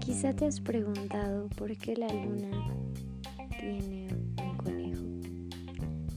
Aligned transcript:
Quizá 0.00 0.32
te 0.34 0.46
has 0.46 0.60
preguntado 0.60 1.48
por 1.58 1.76
qué 1.76 1.94
la 1.94 2.08
luna 2.08 2.50
tiene 3.60 4.08
un 4.42 4.56
conejo. 4.56 5.04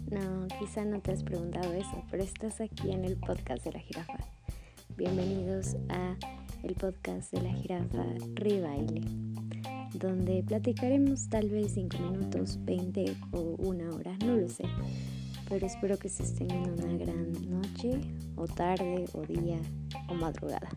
No, 0.09 0.48
quizá 0.57 0.86
no 0.86 1.02
te 1.02 1.11
has 1.11 1.23
preguntado 1.23 1.73
eso, 1.73 2.02
pero 2.09 2.23
estás 2.23 2.61
aquí 2.61 2.91
en 2.91 3.04
el 3.04 3.18
podcast 3.18 3.66
de 3.66 3.73
la 3.73 3.79
jirafa. 3.79 4.18
Bienvenidos 4.95 5.75
a 5.89 6.15
el 6.63 6.75
podcast 6.75 7.33
de 7.33 7.41
la 7.41 7.54
jirafa 7.54 8.05
Ribaile, 8.36 9.02
donde 9.95 10.43
platicaremos 10.43 11.27
tal 11.27 11.49
vez 11.49 11.73
5 11.73 11.97
minutos, 11.99 12.57
20 12.63 13.18
o 13.33 13.41
una 13.59 13.89
hora, 13.89 14.18
no 14.25 14.38
lo 14.38 14.47
sé. 14.47 14.63
Pero 15.49 15.65
espero 15.65 15.99
que 15.99 16.07
se 16.07 16.23
estén 16.23 16.52
en 16.52 16.71
una 16.71 16.93
gran 16.97 17.33
noche, 17.49 17.99
o 18.36 18.48
tarde, 18.48 19.05
o 19.13 19.21
día, 19.21 19.59
o 20.09 20.13
madrugada. 20.13 20.70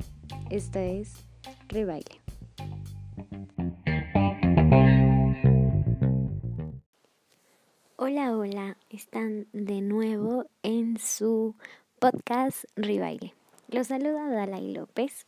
Esta 0.50 0.82
es 0.82 1.26
Ribaile. 1.68 2.20
Hola, 7.96 8.36
hola, 8.36 8.76
están 8.90 9.46
de 9.52 9.80
nuevo 9.80 10.46
en 10.62 10.98
su 10.98 11.56
podcast 11.98 12.64
Ribaile. 12.76 13.34
Los 13.68 13.88
saluda 13.88 14.28
Dalai 14.28 14.72
López 14.72 15.26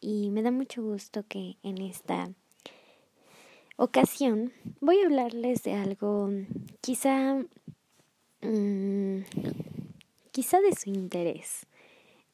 y 0.00 0.30
me 0.30 0.42
da 0.42 0.50
mucho 0.50 0.82
gusto 0.82 1.24
que 1.28 1.56
en 1.62 1.80
esta 1.80 2.30
ocasión 3.76 4.52
voy 4.80 4.98
a 5.00 5.06
hablarles 5.06 5.62
de 5.62 5.74
algo 5.74 6.30
quizá 6.80 7.36
mm, 8.42 9.18
quizá 10.30 10.60
de 10.60 10.74
su 10.74 10.90
interés. 10.90 11.66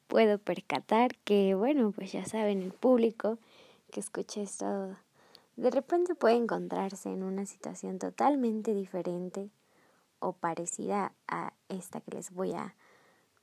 Puedo 0.07 0.37
percatar 0.37 1.15
que, 1.17 1.55
bueno, 1.55 1.91
pues 1.91 2.11
ya 2.11 2.25
saben, 2.25 2.61
el 2.61 2.71
público 2.71 3.37
que 3.91 3.99
escuche 3.99 4.43
esto 4.43 4.95
de 5.55 5.71
repente 5.71 6.15
puede 6.15 6.35
encontrarse 6.35 7.09
en 7.09 7.23
una 7.23 7.45
situación 7.45 7.97
totalmente 7.97 8.73
diferente 8.73 9.49
o 10.19 10.33
parecida 10.33 11.13
a 11.27 11.53
esta 11.69 12.01
que 12.01 12.11
les 12.11 12.31
voy 12.31 12.51
a 12.53 12.75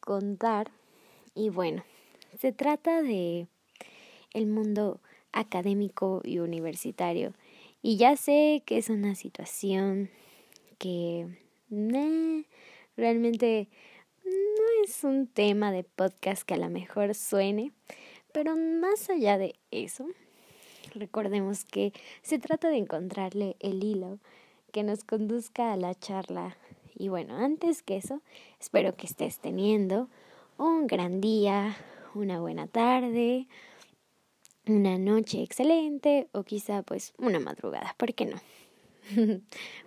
contar. 0.01 0.71
Y 1.35 1.49
bueno, 1.49 1.85
se 2.39 2.53
trata 2.53 3.03
de 3.03 3.47
el 4.35 4.47
mundo 4.47 5.01
académico 5.33 6.21
y 6.25 6.39
universitario. 6.39 7.33
Y 7.81 7.97
ya 7.97 8.17
sé 8.17 8.63
que 8.67 8.79
es 8.79 8.91
una 8.91 9.15
situación 9.15 10.11
que 10.79 11.27
realmente 12.97 13.69
no 13.69 13.92
es 14.83 15.05
un 15.05 15.29
tema 15.29 15.71
de 15.71 15.85
podcast 15.85 16.43
que 16.43 16.55
a 16.55 16.59
lo 16.59 16.69
mejor 16.69 17.15
suene, 17.15 17.73
pero 18.33 18.57
más 18.57 19.09
allá 19.11 19.39
de 19.39 19.55
eso, 19.71 20.07
recordemos 20.95 21.65
que 21.65 21.93
se 22.23 22.41
trata 22.41 22.69
de 22.69 22.79
encontrarle 22.79 23.57
el 23.61 23.85
hilo 23.85 24.19
que 24.73 24.83
nos 24.83 25.05
conduzca 25.05 25.73
a 25.73 25.77
la 25.77 25.95
charla. 25.95 26.57
Y 26.97 27.09
bueno, 27.09 27.37
antes 27.37 27.83
que 27.83 27.97
eso, 27.97 28.23
espero 28.61 28.97
que 28.97 29.07
estés 29.07 29.39
teniendo 29.39 30.09
un 30.59 30.89
gran 30.89 31.21
día, 31.21 31.77
una 32.15 32.41
buena 32.41 32.67
tarde, 32.67 33.47
una 34.67 34.99
noche 34.99 35.43
excelente 35.43 36.29
o 36.33 36.43
quizá 36.43 36.83
pues 36.83 37.15
una 37.19 37.39
madrugada, 37.39 37.95
¿por 37.99 38.15
qué 38.15 38.27
no? 38.27 38.41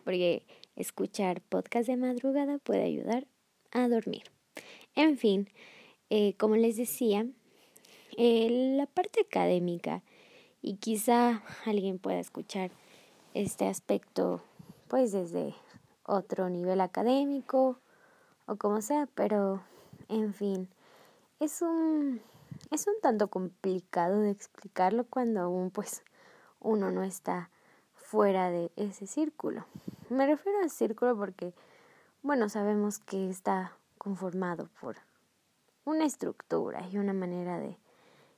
Porque 0.06 0.44
escuchar 0.78 1.42
podcast 1.42 1.88
de 1.88 1.98
madrugada 1.98 2.60
puede 2.60 2.84
ayudar 2.84 3.28
a 3.72 3.90
dormir. 3.90 4.35
En 4.96 5.18
fin, 5.18 5.50
eh, 6.10 6.36
como 6.38 6.56
les 6.56 6.78
decía, 6.78 7.28
eh, 8.18 8.76
la 8.78 8.86
parte 8.86 9.22
académica 9.22 10.04
y 10.62 10.78
quizá 10.78 11.44
alguien 11.66 12.00
pueda 12.00 12.20
escuchar 12.20 12.72
este 13.34 13.68
aspecto 13.68 14.42
pues 14.88 15.12
desde 15.12 15.54
otro 16.06 16.50
nivel 16.50 16.80
académico 16.80 17.80
o 18.46 18.56
como 18.56 18.82
sea, 18.82 19.08
pero 19.16 19.62
en 20.08 20.34
fin, 20.34 20.70
es 21.42 21.62
un 21.62 22.22
es 22.72 22.88
un 22.88 22.94
tanto 23.02 23.28
complicado 23.28 24.22
de 24.22 24.32
explicarlo 24.32 25.06
cuando 25.06 25.42
aún 25.42 25.72
pues 25.72 26.04
uno 26.62 26.90
no 26.92 27.04
está 27.04 27.50
fuera 27.94 28.50
de 28.50 28.72
ese 28.78 29.08
círculo. 29.08 29.66
Me 30.10 30.26
refiero 30.26 30.60
al 30.60 30.70
círculo 30.70 31.18
porque 31.18 31.54
bueno, 32.22 32.48
sabemos 32.48 33.00
que 33.00 33.30
está 33.30 33.78
conformado 34.06 34.70
por 34.80 34.98
una 35.84 36.06
estructura 36.06 36.88
y 36.88 37.00
una 37.00 37.14
manera 37.14 37.58
de 37.58 37.76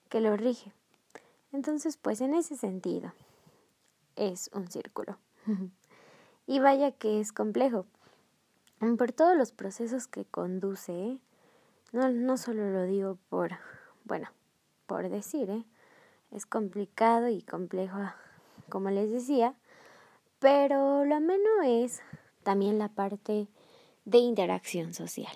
que 0.08 0.22
lo 0.22 0.38
rige. 0.38 0.72
Entonces, 1.52 1.98
pues 1.98 2.22
en 2.22 2.34
ese 2.34 2.56
sentido, 2.56 3.12
es 4.16 4.50
un 4.54 4.72
círculo. 4.72 5.18
y 6.48 6.60
vaya 6.60 6.94
que 6.94 7.20
es 7.20 7.34
complejo. 7.34 7.86
Por 8.98 9.12
todos 9.12 9.36
los 9.36 9.52
procesos 9.52 10.08
que 10.08 10.24
conduce, 10.24 11.20
no, 11.92 12.10
no 12.12 12.38
solo 12.38 12.70
lo 12.72 12.84
digo 12.84 13.18
por, 13.28 13.52
bueno, 14.06 14.30
por 14.86 15.10
decir, 15.10 15.50
¿eh? 15.50 15.66
es 16.32 16.46
complicado 16.46 17.28
y 17.28 17.42
complejo, 17.42 17.98
como 18.70 18.90
les 18.90 19.12
decía, 19.12 19.54
pero 20.40 21.04
lo 21.04 21.20
menos 21.20 21.66
es 21.66 22.02
también 22.44 22.80
la 22.80 22.88
parte 22.88 23.50
de 24.06 24.18
interacción 24.20 24.94
social. 24.94 25.36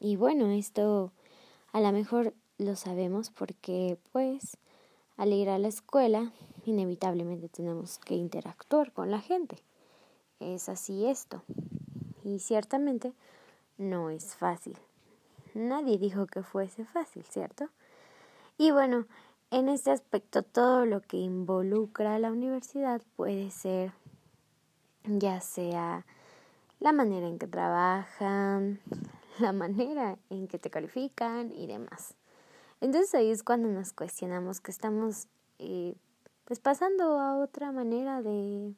Y 0.00 0.16
bueno, 0.16 0.50
esto 0.50 1.12
a 1.72 1.80
lo 1.80 1.92
mejor 1.92 2.34
lo 2.58 2.76
sabemos 2.76 3.30
porque 3.30 3.98
pues 4.12 4.56
al 5.16 5.32
ir 5.32 5.48
a 5.50 5.58
la 5.58 5.68
escuela, 5.68 6.32
inevitablemente 6.64 7.48
tenemos 7.48 7.98
que 7.98 8.14
interactuar 8.14 8.92
con 8.92 9.10
la 9.10 9.20
gente. 9.20 9.58
Es 10.38 10.68
así 10.68 11.06
esto. 11.06 11.42
Y 12.22 12.38
ciertamente 12.38 13.12
no 13.76 14.10
es 14.10 14.36
fácil. 14.36 14.76
Nadie 15.54 15.98
dijo 15.98 16.26
que 16.26 16.42
fuese 16.42 16.84
fácil, 16.84 17.24
¿cierto? 17.24 17.68
Y 18.56 18.70
bueno, 18.70 19.06
en 19.50 19.68
este 19.68 19.90
aspecto 19.90 20.42
todo 20.42 20.84
lo 20.84 21.00
que 21.00 21.16
involucra 21.16 22.14
a 22.14 22.18
la 22.18 22.30
universidad 22.30 23.02
puede 23.16 23.50
ser 23.50 23.92
ya 25.04 25.40
sea 25.40 26.04
la 26.80 26.92
manera 26.92 27.26
en 27.26 27.38
que 27.38 27.46
trabajan, 27.46 28.80
la 29.40 29.52
manera 29.52 30.18
en 30.30 30.48
que 30.48 30.58
te 30.58 30.70
califican 30.70 31.52
y 31.52 31.66
demás. 31.66 32.14
Entonces 32.80 33.14
ahí 33.14 33.30
es 33.30 33.42
cuando 33.42 33.68
nos 33.68 33.92
cuestionamos 33.92 34.60
que 34.60 34.70
estamos 34.70 35.26
eh, 35.58 35.94
pues 36.44 36.60
pasando 36.60 37.18
a 37.18 37.36
otra 37.36 37.72
manera 37.72 38.22
de 38.22 38.74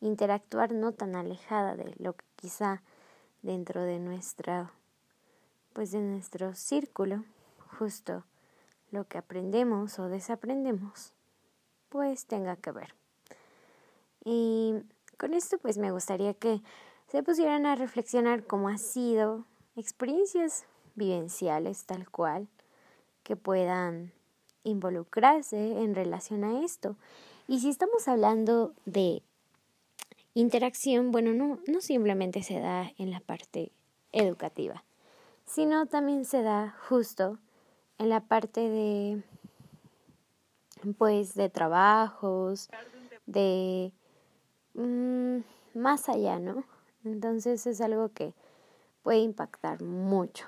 interactuar 0.00 0.72
no 0.72 0.92
tan 0.92 1.16
alejada 1.16 1.76
de 1.76 1.94
lo 1.98 2.14
que 2.14 2.24
quizá 2.36 2.82
dentro 3.42 3.82
de 3.82 3.98
nuestra 3.98 4.72
pues 5.72 5.90
de 5.90 6.00
nuestro 6.00 6.54
círculo 6.54 7.24
justo 7.78 8.24
lo 8.92 9.08
que 9.08 9.18
aprendemos 9.18 9.98
o 9.98 10.08
desaprendemos 10.08 11.12
pues 11.88 12.26
tenga 12.26 12.56
que 12.56 12.70
ver. 12.70 12.94
Y 14.24 14.74
con 15.18 15.34
esto 15.34 15.58
pues 15.58 15.78
me 15.78 15.90
gustaría 15.90 16.34
que 16.34 16.62
se 17.08 17.22
pusieran 17.22 17.66
a 17.66 17.74
reflexionar 17.74 18.46
cómo 18.46 18.68
ha 18.68 18.78
sido 18.78 19.44
experiencias 19.76 20.64
vivenciales 20.94 21.84
tal 21.84 22.10
cual 22.10 22.48
que 23.22 23.36
puedan 23.36 24.12
involucrarse 24.62 25.82
en 25.82 25.94
relación 25.94 26.44
a 26.44 26.64
esto. 26.64 26.96
Y 27.48 27.60
si 27.60 27.68
estamos 27.68 28.08
hablando 28.08 28.72
de 28.86 29.22
interacción, 30.34 31.12
bueno, 31.12 31.32
no, 31.32 31.58
no 31.66 31.80
simplemente 31.80 32.42
se 32.42 32.58
da 32.60 32.90
en 32.98 33.10
la 33.10 33.20
parte 33.20 33.72
educativa, 34.12 34.84
sino 35.44 35.86
también 35.86 36.24
se 36.24 36.42
da 36.42 36.76
justo 36.88 37.38
en 37.98 38.08
la 38.08 38.20
parte 38.20 38.60
de 38.60 39.22
pues 40.98 41.34
de 41.34 41.48
trabajos, 41.48 42.68
de 43.26 43.92
mm, 44.74 45.38
más 45.74 46.08
allá, 46.08 46.38
¿no? 46.38 46.64
Entonces 47.04 47.66
es 47.66 47.80
algo 47.80 48.10
que 48.10 48.34
puede 49.04 49.18
impactar 49.18 49.82
mucho. 49.82 50.46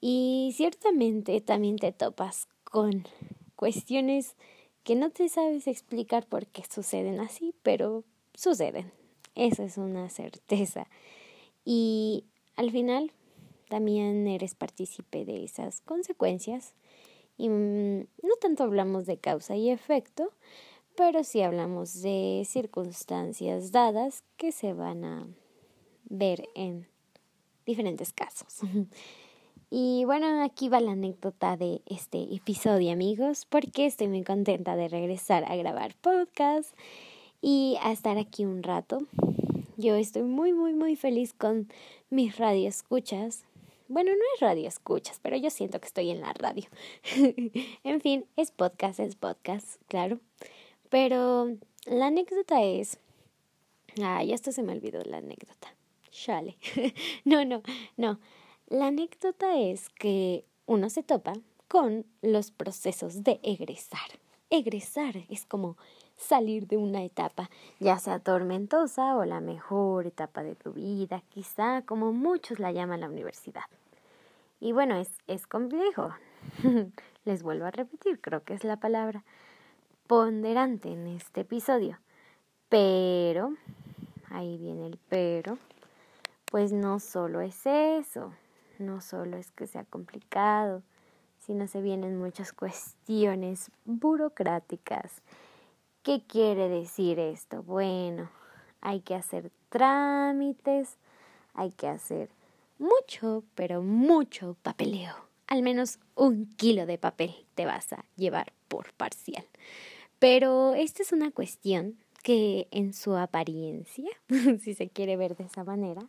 Y 0.00 0.52
ciertamente 0.54 1.40
también 1.40 1.76
te 1.76 1.90
topas 1.90 2.46
con 2.62 3.04
cuestiones 3.56 4.36
que 4.84 4.94
no 4.94 5.10
te 5.10 5.30
sabes 5.30 5.66
explicar 5.66 6.26
por 6.26 6.46
qué 6.46 6.62
suceden 6.70 7.18
así, 7.18 7.54
pero 7.62 8.04
suceden. 8.34 8.92
Esa 9.34 9.64
es 9.64 9.78
una 9.78 10.10
certeza. 10.10 10.86
Y 11.64 12.24
al 12.56 12.70
final 12.70 13.10
también 13.70 14.28
eres 14.28 14.54
partícipe 14.54 15.24
de 15.24 15.44
esas 15.44 15.80
consecuencias. 15.80 16.74
Y 17.38 17.48
mm, 17.48 18.00
no 18.22 18.36
tanto 18.40 18.64
hablamos 18.64 19.06
de 19.06 19.16
causa 19.16 19.56
y 19.56 19.70
efecto, 19.70 20.30
pero 20.94 21.24
sí 21.24 21.40
hablamos 21.40 22.02
de 22.02 22.42
circunstancias 22.46 23.72
dadas 23.72 24.22
que 24.36 24.52
se 24.52 24.74
van 24.74 25.04
a 25.04 25.26
ver 26.04 26.44
en 26.54 26.86
diferentes 27.66 28.12
casos. 28.12 28.60
Y 29.70 30.04
bueno, 30.04 30.44
aquí 30.44 30.68
va 30.68 30.78
la 30.80 30.92
anécdota 30.92 31.56
de 31.56 31.82
este 31.86 32.22
episodio, 32.34 32.92
amigos, 32.92 33.44
porque 33.48 33.86
estoy 33.86 34.08
muy 34.08 34.22
contenta 34.22 34.76
de 34.76 34.88
regresar 34.88 35.44
a 35.50 35.56
grabar 35.56 35.96
podcast 35.96 36.76
y 37.42 37.76
a 37.82 37.90
estar 37.90 38.16
aquí 38.16 38.44
un 38.44 38.62
rato. 38.62 39.00
Yo 39.76 39.96
estoy 39.96 40.22
muy, 40.22 40.52
muy, 40.52 40.74
muy 40.74 40.94
feliz 40.94 41.32
con 41.32 41.68
mis 42.08 42.38
radioescuchas. 42.38 43.44
Bueno, 43.88 44.12
no 44.12 44.22
es 44.34 44.40
radio 44.40 44.68
escuchas, 44.68 45.18
pero 45.20 45.36
yo 45.36 45.50
siento 45.50 45.80
que 45.80 45.86
estoy 45.86 46.10
en 46.10 46.20
la 46.20 46.32
radio. 46.32 46.64
en 47.82 48.00
fin, 48.00 48.26
es 48.36 48.52
podcast, 48.52 49.00
es 49.00 49.16
podcast, 49.16 49.82
claro. 49.88 50.20
Pero 50.88 51.48
la 51.86 52.06
anécdota 52.06 52.62
es... 52.62 53.00
Ay, 54.00 54.32
esto 54.32 54.52
se 54.52 54.62
me 54.62 54.72
olvidó 54.72 55.02
la 55.02 55.16
anécdota. 55.16 55.73
Chale. 56.14 56.56
no, 57.24 57.44
no, 57.44 57.62
no. 57.96 58.20
La 58.68 58.86
anécdota 58.86 59.58
es 59.58 59.88
que 59.88 60.44
uno 60.64 60.88
se 60.88 61.02
topa 61.02 61.32
con 61.66 62.06
los 62.22 62.52
procesos 62.52 63.24
de 63.24 63.40
egresar. 63.42 64.20
Egresar 64.48 65.16
es 65.28 65.44
como 65.44 65.76
salir 66.16 66.68
de 66.68 66.76
una 66.76 67.02
etapa, 67.02 67.50
ya 67.80 67.98
sea 67.98 68.20
tormentosa 68.20 69.16
o 69.16 69.24
la 69.24 69.40
mejor 69.40 70.06
etapa 70.06 70.44
de 70.44 70.54
tu 70.54 70.72
vida, 70.72 71.24
quizá 71.30 71.82
como 71.82 72.12
muchos 72.12 72.60
la 72.60 72.70
llaman 72.70 73.00
la 73.00 73.08
universidad. 73.08 73.64
Y 74.60 74.70
bueno, 74.70 74.94
es, 74.94 75.10
es 75.26 75.48
complejo. 75.48 76.14
Les 77.24 77.42
vuelvo 77.42 77.64
a 77.64 77.72
repetir, 77.72 78.20
creo 78.20 78.44
que 78.44 78.54
es 78.54 78.62
la 78.62 78.76
palabra 78.76 79.24
ponderante 80.06 80.92
en 80.92 81.08
este 81.08 81.40
episodio. 81.40 81.98
Pero, 82.68 83.54
ahí 84.30 84.56
viene 84.58 84.86
el 84.86 84.98
pero, 85.08 85.58
pues 86.54 86.70
no 86.70 87.00
solo 87.00 87.40
es 87.40 87.66
eso, 87.66 88.32
no 88.78 89.00
solo 89.00 89.36
es 89.38 89.50
que 89.50 89.66
sea 89.66 89.82
complicado, 89.82 90.84
sino 91.40 91.66
se 91.66 91.82
vienen 91.82 92.16
muchas 92.16 92.52
cuestiones 92.52 93.72
burocráticas. 93.84 95.10
¿Qué 96.04 96.22
quiere 96.22 96.68
decir 96.68 97.18
esto? 97.18 97.64
Bueno, 97.64 98.30
hay 98.80 99.00
que 99.00 99.16
hacer 99.16 99.50
trámites, 99.68 100.96
hay 101.54 101.72
que 101.72 101.88
hacer 101.88 102.28
mucho, 102.78 103.42
pero 103.56 103.82
mucho 103.82 104.56
papeleo. 104.62 105.16
Al 105.48 105.60
menos 105.62 105.98
un 106.14 106.46
kilo 106.54 106.86
de 106.86 106.98
papel 106.98 107.34
te 107.56 107.66
vas 107.66 107.92
a 107.92 108.04
llevar 108.14 108.52
por 108.68 108.92
parcial. 108.92 109.44
Pero 110.20 110.74
esta 110.74 111.02
es 111.02 111.10
una 111.10 111.32
cuestión 111.32 111.96
que 112.22 112.68
en 112.70 112.92
su 112.92 113.16
apariencia, 113.16 114.10
si 114.60 114.74
se 114.74 114.88
quiere 114.88 115.16
ver 115.16 115.34
de 115.36 115.46
esa 115.46 115.64
manera, 115.64 116.06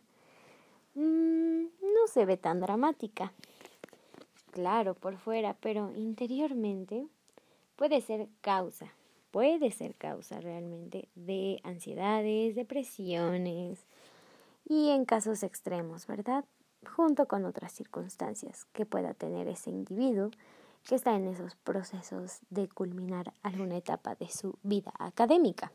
mm, 0.96 1.64
no 1.94 2.06
se 2.08 2.24
ve 2.24 2.36
tan 2.36 2.60
dramática. 2.60 3.32
Claro, 4.50 4.94
por 4.94 5.16
fuera, 5.16 5.54
pero 5.60 5.92
interiormente 5.94 7.06
puede 7.76 8.00
ser 8.00 8.28
causa, 8.40 8.92
puede 9.30 9.70
ser 9.70 9.94
causa 9.94 10.40
realmente 10.40 11.08
de 11.14 11.60
ansiedades, 11.62 12.54
depresiones 12.54 13.78
y 14.68 14.90
en 14.90 15.04
casos 15.04 15.42
extremos, 15.42 16.06
¿verdad? 16.06 16.44
Junto 16.96 17.26
con 17.26 17.44
otras 17.44 17.72
circunstancias 17.72 18.64
que 18.72 18.86
pueda 18.86 19.14
tener 19.14 19.46
ese 19.48 19.70
individuo 19.70 20.30
que 20.86 20.94
está 20.94 21.14
en 21.14 21.26
esos 21.28 21.56
procesos 21.56 22.38
de 22.48 22.68
culminar 22.68 23.32
alguna 23.42 23.76
etapa 23.76 24.14
de 24.14 24.28
su 24.28 24.56
vida 24.62 24.92
académica. 24.98 25.72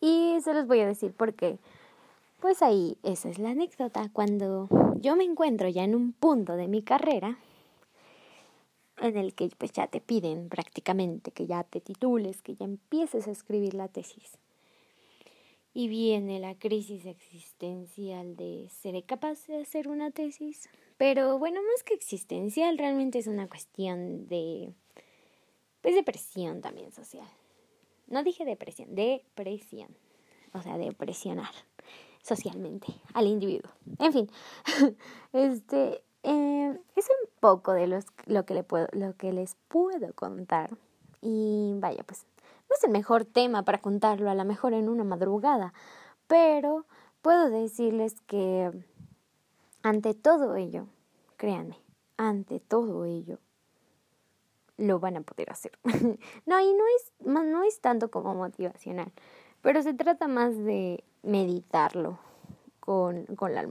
Y 0.00 0.38
se 0.42 0.54
los 0.54 0.66
voy 0.66 0.80
a 0.80 0.86
decir 0.86 1.14
porque, 1.16 1.58
pues 2.42 2.60
ahí, 2.60 2.98
esa 3.04 3.30
es 3.30 3.38
la 3.38 3.50
anécdota. 3.50 4.10
Cuando 4.12 4.68
yo 4.96 5.14
me 5.14 5.22
encuentro 5.22 5.68
ya 5.68 5.84
en 5.84 5.94
un 5.94 6.12
punto 6.12 6.56
de 6.56 6.66
mi 6.66 6.82
carrera, 6.82 7.38
en 8.98 9.16
el 9.16 9.32
que 9.32 9.48
pues 9.56 9.70
ya 9.70 9.86
te 9.86 10.00
piden 10.00 10.48
prácticamente 10.48 11.30
que 11.30 11.46
ya 11.46 11.62
te 11.62 11.80
titules, 11.80 12.42
que 12.42 12.56
ya 12.56 12.64
empieces 12.64 13.28
a 13.28 13.30
escribir 13.30 13.74
la 13.74 13.86
tesis. 13.86 14.38
Y 15.72 15.86
viene 15.86 16.40
la 16.40 16.56
crisis 16.56 17.06
existencial 17.06 18.34
de 18.34 18.68
¿seré 18.70 19.04
capaz 19.04 19.46
de 19.46 19.62
hacer 19.62 19.86
una 19.86 20.10
tesis? 20.10 20.68
Pero 20.96 21.38
bueno, 21.38 21.60
más 21.62 21.84
que 21.84 21.94
existencial, 21.94 22.76
realmente 22.76 23.20
es 23.20 23.28
una 23.28 23.48
cuestión 23.48 24.26
de 24.26 24.74
pues 25.80 25.94
depresión 25.94 26.60
también 26.60 26.90
social. 26.90 27.28
No 28.08 28.24
dije 28.24 28.44
depresión, 28.44 28.96
depresión. 28.96 29.96
O 30.54 30.60
sea, 30.60 30.76
de 30.76 30.92
presionar 30.92 31.54
socialmente 32.22 32.86
al 33.14 33.26
individuo. 33.26 33.70
En 33.98 34.12
fin, 34.12 34.30
este 35.32 36.02
eh, 36.22 36.78
es 36.96 37.08
un 37.08 37.30
poco 37.40 37.72
de 37.72 37.86
los, 37.86 38.06
lo, 38.26 38.44
que 38.44 38.54
le 38.54 38.62
puedo, 38.62 38.86
lo 38.92 39.16
que 39.16 39.32
les 39.32 39.56
puedo 39.68 40.12
contar. 40.14 40.70
Y 41.20 41.74
vaya, 41.76 42.02
pues 42.04 42.26
no 42.68 42.76
es 42.76 42.84
el 42.84 42.90
mejor 42.90 43.24
tema 43.24 43.64
para 43.64 43.78
contarlo, 43.78 44.30
a 44.30 44.34
lo 44.34 44.44
mejor 44.44 44.72
en 44.72 44.88
una 44.88 45.04
madrugada, 45.04 45.72
pero 46.26 46.86
puedo 47.20 47.50
decirles 47.50 48.20
que 48.26 48.70
ante 49.82 50.14
todo 50.14 50.56
ello, 50.56 50.86
créanme, 51.36 51.78
ante 52.16 52.60
todo 52.60 53.04
ello, 53.04 53.38
lo 54.76 54.98
van 55.00 55.16
a 55.16 55.20
poder 55.20 55.50
hacer. 55.50 55.78
no, 55.84 56.60
y 56.60 56.72
no 56.72 56.84
es, 56.96 57.12
no 57.26 57.62
es 57.64 57.80
tanto 57.80 58.10
como 58.10 58.34
motivacional, 58.34 59.12
pero 59.60 59.82
se 59.82 59.94
trata 59.94 60.28
más 60.28 60.56
de 60.56 61.04
meditarlo 61.22 62.18
con, 62.80 63.26
con 63.36 63.54
la 63.54 63.60